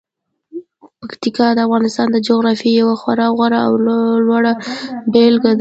پکتیکا 0.99 1.47
د 1.55 1.59
افغانستان 1.67 2.07
د 2.11 2.17
جغرافیې 2.27 2.73
یوه 2.81 2.95
خورا 3.01 3.27
غوره 3.37 3.59
او 3.67 3.73
لوړه 4.27 4.53
بېلګه 5.13 5.43
ده. 5.49 5.49